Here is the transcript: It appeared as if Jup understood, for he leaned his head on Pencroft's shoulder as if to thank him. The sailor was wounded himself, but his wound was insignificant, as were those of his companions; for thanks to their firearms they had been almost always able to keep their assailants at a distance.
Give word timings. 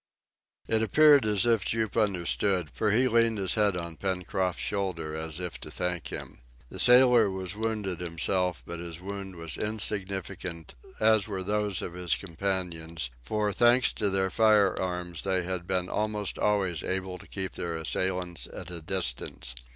It 0.67 0.81
appeared 0.81 1.27
as 1.27 1.45
if 1.45 1.63
Jup 1.63 1.95
understood, 1.95 2.71
for 2.73 2.89
he 2.89 3.07
leaned 3.07 3.37
his 3.37 3.53
head 3.53 3.77
on 3.77 3.97
Pencroft's 3.97 4.59
shoulder 4.63 5.15
as 5.15 5.39
if 5.39 5.59
to 5.59 5.69
thank 5.69 6.07
him. 6.07 6.39
The 6.69 6.79
sailor 6.79 7.29
was 7.29 7.55
wounded 7.55 7.99
himself, 7.99 8.63
but 8.65 8.79
his 8.79 8.99
wound 8.99 9.35
was 9.35 9.57
insignificant, 9.59 10.73
as 10.99 11.27
were 11.27 11.43
those 11.43 11.83
of 11.83 11.93
his 11.93 12.15
companions; 12.15 13.11
for 13.23 13.53
thanks 13.53 13.93
to 13.93 14.09
their 14.09 14.31
firearms 14.31 15.21
they 15.21 15.43
had 15.43 15.67
been 15.67 15.87
almost 15.87 16.39
always 16.39 16.81
able 16.81 17.19
to 17.19 17.27
keep 17.27 17.51
their 17.51 17.75
assailants 17.77 18.47
at 18.51 18.71
a 18.71 18.81
distance. 18.81 19.53